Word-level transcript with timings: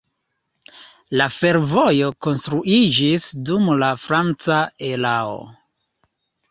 La 1.21 1.27
fervojo 1.33 2.09
konstruiĝis 2.29 3.29
dum 3.51 3.69
la 3.85 3.93
franca 4.09 4.61
erao. 4.93 5.39